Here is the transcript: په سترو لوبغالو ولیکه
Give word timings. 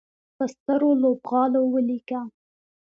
په 0.35 0.43
سترو 0.53 0.91
لوبغالو 1.03 1.61
ولیکه 1.73 2.19